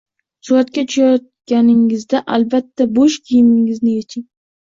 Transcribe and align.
Suratga 0.47 0.83
tushayotganingizda 0.93 2.17
albatta 2.37 2.83
bosh 2.97 3.17
kiyimingizni 3.27 3.91
yeching. 3.99 4.27